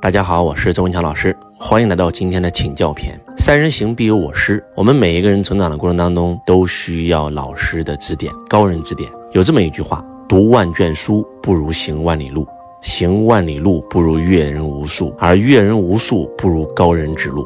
[0.00, 3.18] 大家好，我是周文强老师，欢迎来到今天的请教篇。
[3.36, 9.10] 三人行必有我师，我们每一个人成长的过程当中都需要老师的指点，高人指点。
[9.32, 12.46] 有这么一句话：读万卷书不如行万里路，
[12.80, 17.44] 行万里路不如阅人无数，而阅人无数不如高人指路。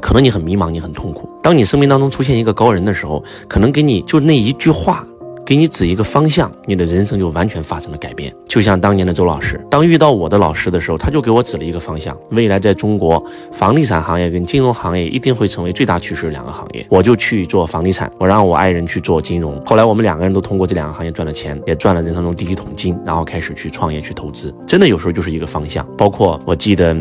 [0.00, 1.28] 可能你很迷茫，你很痛苦。
[1.42, 5.04] 当你生命当中出现一个高人的时候，可能给你就那一句话。
[5.44, 8.32] 给你指一个方向，你的人生就完全发生了改变。
[8.46, 12.16] 就像当年的周老师，当遇到我的老师的时候，他就给我指了一个方向。
[12.30, 16.86] 未来在中国，房地产行业跟金融行业一定会成为最大趋势的两个行业。
[16.88, 19.60] 我就去做房地产，我让我爱人去做金融。
[19.66, 24.54] 后来我们两个人都通过这两个行业赚了钱，也赚了人生中第一桶金，然后开始去创业去投资。
[24.66, 25.86] 真的有时候就是一个方向。
[25.98, 26.96] 包括我记得。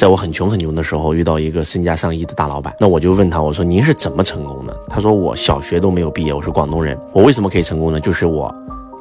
[0.00, 4.74] 在我很穷很穷的时候，遇到一个身家上亿的大老板，那我就问他，我说您是怎么成功的？
[4.88, 8.00] 他说我小学都没有毕业，我是广东人，我为什么可以成功呢？
[8.00, 8.50] 就是我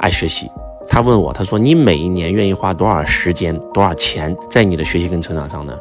[0.02, 0.52] 爱学习。
[0.90, 5.74] 他问我，他说你每一年愿意花多少时间、多少钱在你的学习跟成长上呢？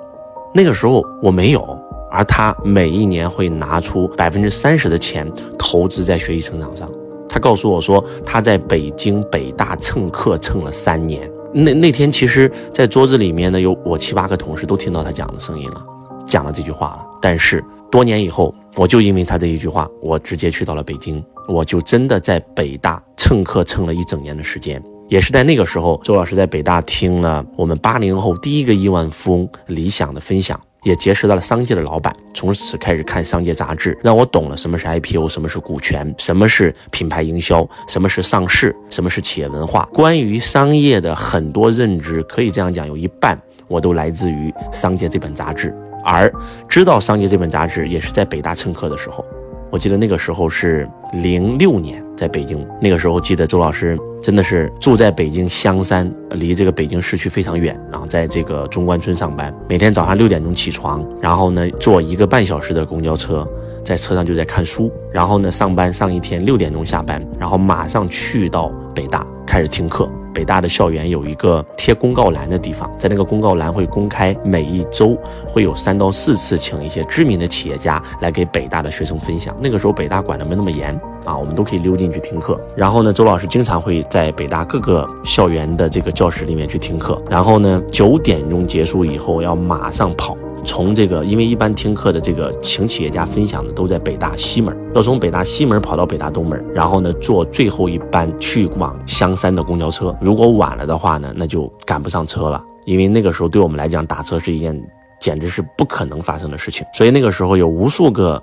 [0.54, 1.77] 那个时候我没有，
[2.12, 6.89] 而他每一年会拿出百分之三十的钱投资在学习成长上。
[7.28, 11.28] 他告诉我说，他在北京北大蹭课蹭了三年。
[11.54, 15.82] 那那天，其实，在桌子里面呢，有我七八个同事都听到他讲的声音了，
[16.27, 17.06] 讲了这句话了。
[17.22, 24.82] 但是多年以后，我就因为他这一句话，我直接去到了北京，我就真的在北大蹭课蹭了一整年的时间。
[25.08, 30.60] 也是在那个时候，周老师在北大听了我们八零后第一个亿万富翁理想的分享。
[30.82, 39.88] 也结识到了商界的老板，从此开始看商界杂志，让我懂了什么是 IPO，什么是股权，什么是品牌营销，什么是上市，什么是企业文化。
[39.92, 45.74] 关于商业的很多认知，可以这样讲，有一半我都来自于《商界》这本杂志。
[46.04, 46.32] 而
[46.68, 49.24] 知道《商界》这本杂志，也是在北大蹭课的时候。
[49.70, 52.66] 我记得那个时候是零六年，在北京。
[52.80, 57.78] 那个时候记得周老师真的是住在北京香山，离这个北京市区非常远。
[57.91, 63.46] 然后在这个中关村上班，每天早上六点钟起床，然后呢坐一个半小时的公交车，
[63.84, 64.91] 在车上就在看书。
[65.12, 70.11] 然后呢上班上一天，六点钟下班，然后马上去到北大开始听课。
[70.38, 75.18] 北大的校园有一个贴公告栏的地方，在那个公告栏会公开每一周
[75.48, 79.52] 会有三到四次请一些知名的企业家来给北大的学生分享。
[79.60, 80.94] 那个时候北大管的没那么严
[81.24, 82.56] 啊，我们都可以溜进去听课。
[82.76, 87.20] 然后呢，周老师经常会在北大各个校园的这个教室里面去听课。
[87.28, 90.38] 然后呢，九点钟结束以后要马上跑。
[90.64, 100.14] 从这个，因为一般听课的这个请企业家分享的都在北大西门，要从北大西门跑到北大东门，然后呢坐最后一班去往香山的公交车。
[100.20, 102.63] 如果晚了的话呢，那就赶不上车了。
[102.85, 104.80] 因为那个时候对我们来讲，打车是一件
[105.20, 106.86] 简直是不可能发生的事情。
[106.95, 108.42] 所以那个时候有无数个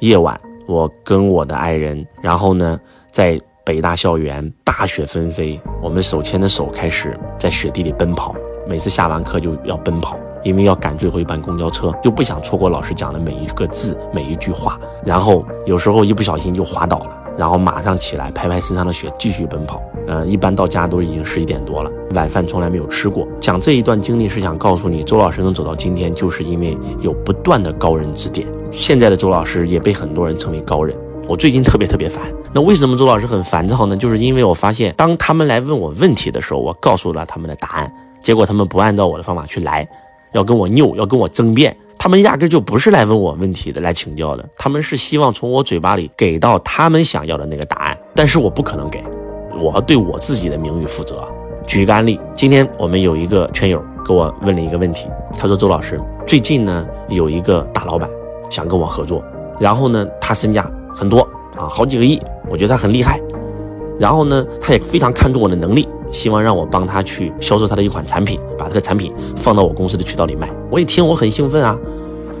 [0.00, 2.78] 夜晚，我跟我的爱人，然后呢
[3.10, 8.34] 在北大校园，大雪纷飞，我们手牵着手开始在雪地里奔跑。
[8.66, 10.18] 每次下完课就要奔跑。
[10.44, 14.78] 因为要赶最后一班公交车，就不想错过老师讲的每一个字、每一句话。
[15.04, 19.82] 然后有时候一不小心就滑倒了，然后马上起来拍拍身上的雪，继续奔跑。
[20.06, 23.26] 嗯，一般到家都已经十一点多了，晚饭从来没有吃过。
[23.40, 28.46] 讲这一段经历是想告诉你，周老师能走到今天，就是因为有不断的高人指点。
[28.70, 30.94] 现在的周老师也被很多人称为高人。
[31.26, 32.22] 我最近特别特别烦，
[32.52, 33.96] 那为什么周老师很烦躁呢？
[33.96, 37.90] 就是因为我发现，当他们来问我问题的时候，我告诉了他们的答案，
[38.20, 39.88] 结果他们不按照我的方法去来。
[40.34, 49.02] 要跟我拗，要跟我争辩，他们压根就不是来问我问题的，来请教的，他们是希望从我嘴巴里给到他们想要的那个答案，但是我不可能给，
[49.60, 51.24] 我要对我自己的名誉负责。
[51.68, 55.08] 举一个案例，今天我们有一个圈友给我问了一个问题，
[55.38, 58.10] 他说：“周老师，最近呢有一个大老板
[58.50, 59.24] 想跟我合作，
[59.60, 61.20] 然后呢他身价很多
[61.56, 63.20] 啊，好几个亿，我觉得他很厉害，
[64.00, 70.48] 然后呢他也非常看重我的能力。”希望让我帮他去销售他的一款产品，把这个产品放到我公司的渠道里卖。
[70.70, 71.76] 我一听我很兴奋啊，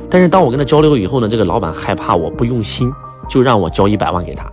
[0.08, 2.90] 但是当我跟他交流以后呢，这个老板害怕我不用心，
[3.28, 4.44] 就让我交一百万给他，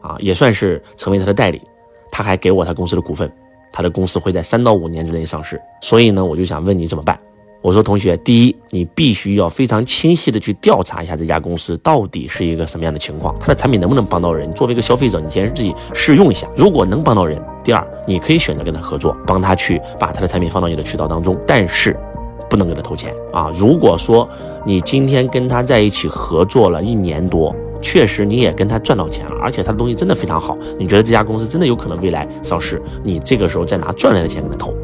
[0.00, 1.60] 啊，也算是成为他的代理。
[2.12, 3.30] 他还给我他公司的股份，
[3.72, 5.60] 他的公司会在三到五年之内上市。
[5.82, 7.18] 所以呢，我就想问你怎么办？
[7.62, 14.50] 我说同学，第一，你必须要非常清晰的去调查一下这家公司到底是一个什么样的情况，它的产品能不能帮到人。
[14.54, 21.96] 作为一个消费者，你先自己试用一下，如果能帮到人，第二，你可以选择跟他合作，帮他去把他的产品放到你的渠道当中，但是
[22.48, 23.50] 不能给他投钱啊。
[23.52, 24.28] 如果说
[24.64, 34.74] 你今天跟他在一起合作了一年多，确实你也跟他赚到钱了，而且他的东西真的非常好，你觉得这家公司真的有可能未来上市，你这个时候再拿赚来的钱给他投。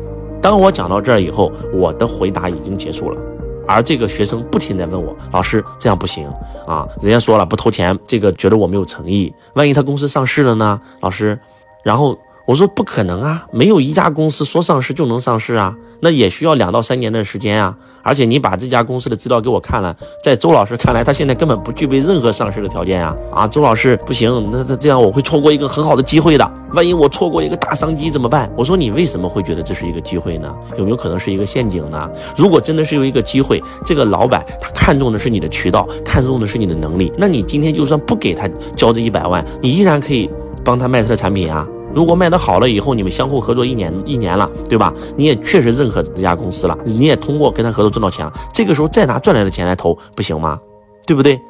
[0.41, 3.21] 当我讲到这儿以后，我的回答已经结束了，
[3.67, 6.27] 而这个学生不停在问我，老师这样不行
[6.67, 10.81] 啊，人家说了不投钱，这个觉得我没有诚意，万一他公司上市了呢？
[11.01, 11.39] 老师，
[11.83, 17.77] 然后我说不可能啊，没有一家公司说上市就能上市啊，那也需要两到三年的时间啊。
[18.03, 23.17] 而且你把这家公司的资料给我看了，在周老师看来，他现在根本不具备任何上市的条件啊！
[23.33, 26.49] 啊，周老师不行，那那这样我会错过一个很好的机会的。
[26.73, 28.49] 万一我错过一个大商机怎么办？
[28.57, 30.55] 我说你为什么会觉得这是一个机会呢？
[30.79, 32.09] 有没有可能是一个陷阱呢？
[32.37, 40.31] 如果真的是有一个机会，这个老板他看中的是你的渠道，看中的是你的能力，那你今天就算不给他交这一百万，你依然可以
[40.63, 41.67] 帮他卖他的产品啊。
[41.97, 44.93] 如果卖得好了以后，你们相互合作一年一年了，对吧？
[45.17, 50.61] 你也确实认可这家公司了，你也通过跟他合作赚到钱了，这个时候再拿赚来的钱来投，不行吗？
[51.07, 51.41] 对不对？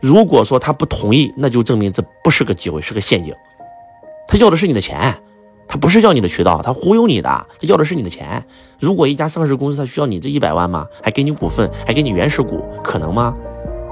[0.00, 3.34] 如果说他不同意，那就证明这不是个机会，是个陷阱。
[4.26, 5.14] 他要的是你的钱，
[5.68, 8.42] 他不是要你的渠道，他忽悠你的，他要的是你的钱。
[8.78, 10.86] 如果一家上市公司他需要你这一百万吗？
[11.02, 13.36] 还给你股份，还给你原始股，可能吗？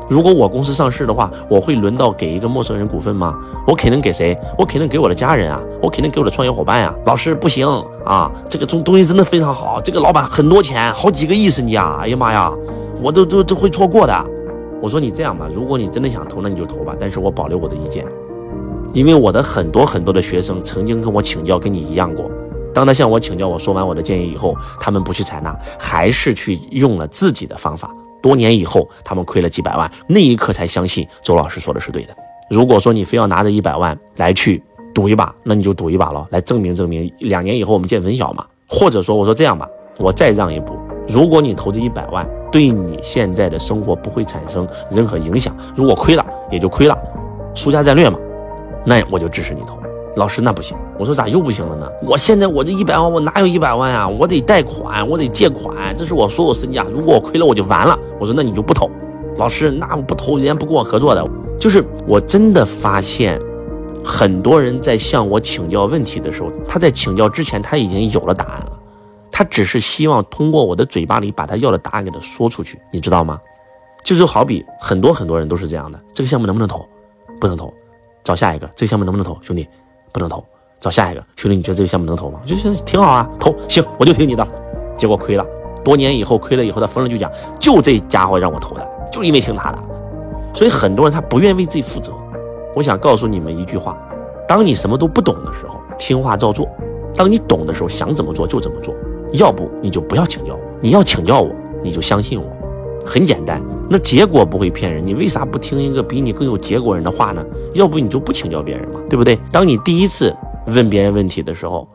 [0.08, 3.38] 如果我公司上市的话，我会轮到给一个陌生人股份吗？
[3.66, 4.36] 我肯定给谁？
[4.56, 5.60] 我肯定给我的家人啊！
[5.82, 6.94] 我肯定给我的创业伙伴呀！
[7.04, 7.66] 老师不行
[8.04, 12.50] 啊，这个东东西真的非常好，这个老板很多钱，好几个亿身家，哎呀妈呀，
[13.02, 14.24] 我都都都会错过的。
[14.80, 18.06] 我说你这样吧，如果你真的想投，那你就投吧，但是我保留我的意见，
[18.94, 22.30] 因为我的很多很多的学生曾经跟我请教，跟你一样过。
[22.72, 27.90] 当他向我请教，我说完我的建议以后，他们不去采纳，还是去用了自己的方法。
[28.22, 32.16] 多年以后，他们亏了几百万，那一刻才相信周老师说的是对的。
[32.50, 34.62] 如果说你非要拿着一百万来去
[34.94, 37.12] 赌一把，那你就赌一把了，来证明证明。
[37.20, 38.44] 两年以后我们见分晓嘛。
[38.70, 39.66] 或者说，我说这样吧，
[39.98, 40.74] 我再让一步，
[41.08, 46.94] 如果你投这一百万，对你现在的生活不会产生任何影响，如果亏了也就亏了，
[47.54, 48.18] 输家战略嘛，
[48.84, 49.78] 那我就支持你投。
[50.18, 50.76] 老师，那不行。
[50.98, 51.88] 我说咋又不行了呢？
[52.02, 54.06] 我现在我这一百万，我哪有一百万呀？
[54.06, 56.84] 我得贷款，我得借款，这是我所有身价。
[56.92, 57.96] 如果我亏了，我就完了。
[58.18, 58.90] 我说那你就不投。
[59.36, 61.24] 老师，那我不投，人家不跟我合作的。
[61.58, 63.40] 就是我真的发现，
[64.04, 68.78] 很多人在向我请教问题的时候，他在请教之前他已经有了答案了，
[69.30, 73.38] 他只是希望通过我的嘴巴里把他要的答案给他说出去，你知道吗？
[74.02, 76.84] 就是好比很多很多人都是这样的，这个项目能不能投？
[77.40, 77.72] 不能投，
[78.24, 78.68] 找下一个。
[78.74, 79.68] 这个项目能不能投，兄弟？
[80.12, 80.44] 不能投，
[80.80, 81.56] 找下一个兄弟。
[81.56, 82.40] 你觉得这个项目能投吗？
[82.42, 84.46] 我觉得挺好啊，投行，我就听你的。
[84.96, 85.46] 结果亏了，
[85.84, 89.78] 多年以后亏了以后，他逢人就讲，就这家伙让我投的，就因为听他的。
[90.54, 92.12] 所以很多人他不愿为自己负责。
[92.74, 93.96] 我想告诉你们一句话：
[94.46, 96.66] 当你什么都不懂的时候，听话照做；
[97.14, 98.94] 当你懂的时候，想怎么做就怎么做。
[99.32, 101.50] 要不你就不要请教我，你要请教我，
[101.82, 102.46] 你就相信我。
[103.04, 105.04] 很简单，那结果不会骗人。
[105.04, 107.44] 你为啥不听一个比你更有结果人的话呢？
[107.74, 109.38] 要不你就不请教别人嘛，对不对？
[109.50, 110.34] 当你第一次
[110.66, 111.88] 问别人问题的时候，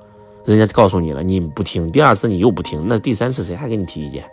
[0.45, 4.23] 人家告诉你了，你不听；第二次你又不听，那第三次谁还给你提意见？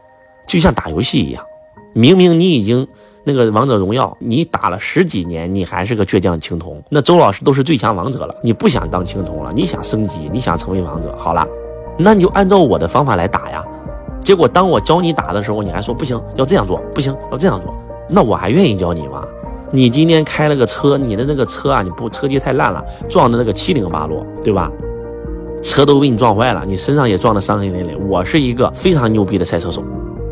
[0.47, 1.45] 就像打游戏一样，
[1.93, 2.87] 明明你已经
[3.25, 6.83] 那个王者荣耀，你打了十几年，你还是个倔强青铜。
[6.89, 11.47] 那周老师都是最强王者了，你不想当青铜了，你想升级，你想成为王者，好了，
[11.99, 13.65] 那你就按照我的方法来打呀。
[14.23, 17.75] 结果当我教你打的时候，你还说不行，要这样做，不行，要这样做，
[18.09, 19.25] 那我还愿意教你吗？
[19.73, 24.71] 你今天开了个车，你的那个车啊，你不车技太烂了，撞的那个七零八落，对吧？
[25.63, 27.95] 车都被你撞坏了，你身上也撞得伤痕累累。
[28.09, 29.85] 我是一个非常牛逼的赛车手，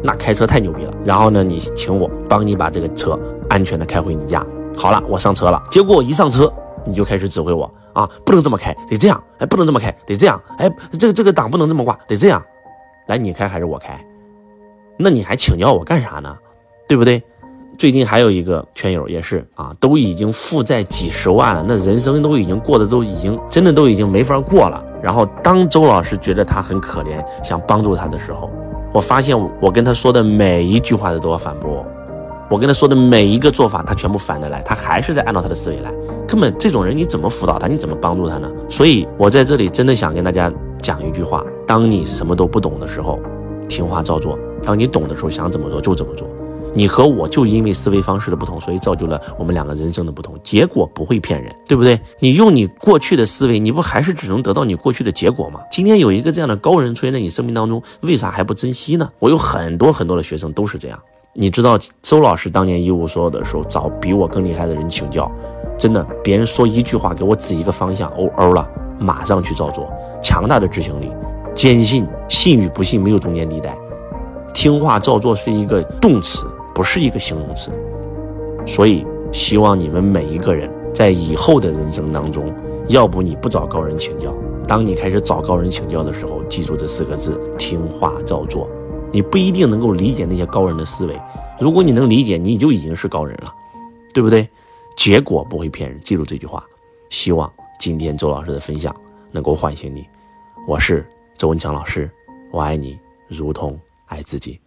[0.02, 0.92] 那开车太牛逼了。
[1.04, 3.18] 然后呢，你请我帮你把这个车
[3.48, 4.44] 安全的开回你家。
[4.76, 5.62] 好了，我上车了。
[5.70, 6.52] 结果我一上车，
[6.84, 10.68] 你就开始指挥我啊，不能这么开，得这样，哎，不能这么开，得这样，哎，
[10.98, 12.42] 这个这个档不能这么挂，得这样。
[13.08, 13.98] 来，你开还是我开？
[14.98, 16.36] 那你还请教我干啥呢？
[16.86, 17.22] 对不对？
[17.78, 24.82] 最近还有一个圈友也是啊，都已经负债几十万了，那人生都已经过得都已经真的都已经没法过了。
[25.02, 28.50] 然后当周老师觉得他很可怜，想帮助他的时候，
[28.92, 31.86] 我发现我跟他说的每一句话他都要反驳，
[32.50, 35.90] 我跟他说的每一个做法他全部反着来，他还是在按照他的思维来。
[36.28, 37.66] 根本这种人你怎么辅导他？
[37.66, 38.52] 你怎么帮助他呢？
[38.68, 43.18] 所以我在这里真的想跟大家讲一句话：当你什么都不懂的时候，
[43.66, 46.28] 听话照做；当你懂的时候，想怎么做就怎么做。
[46.74, 50.38] 你和我就因为思维方式的不同，所以造就了我们两个人生的不同。
[50.44, 51.98] 结果不会骗人，对不对？
[52.20, 55.60] 你用你过去的思维，你不还是只能得到你过去的结果吗？
[55.72, 59.10] 今天有一个这样的高人出现在你生命当中，为啥还不珍惜呢？
[59.18, 60.98] 我有很多很多的学生都是这样。
[61.34, 65.30] 你知道周老师当年一无所有的时候，找比我更厉害的人请教。
[65.78, 68.68] 真的，别人说一句话，给我指一个方向，哦哦了，
[68.98, 69.88] 马上去照做，
[70.20, 71.12] 强大的执行力，
[71.54, 73.78] 坚信，信与不信没有中间地带，
[74.52, 77.70] 听话照做是一个动词，不是一个形容词。
[78.66, 82.52] 所以，希望你们每一个人在以后的人生当中，
[82.88, 84.34] 要不你不找高人请教，
[84.66, 88.68] 当你开始找高人请教的时候，记住这四个字：听话照做。
[89.10, 91.18] 你不一定能够理解那些高人的思维，
[91.58, 93.54] 如果你能理解，你就已经是高人了，
[94.12, 94.46] 对不对？
[94.98, 96.66] 结果不会骗人记住这句话。
[97.08, 98.92] 希望今天周老师的分享
[99.30, 100.04] 能够唤醒你。
[100.66, 102.10] 我是周文强老师
[102.50, 104.58] 我爱你如同爱自己。